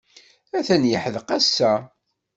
[0.57, 1.73] Atan yeḥdeq ass-a.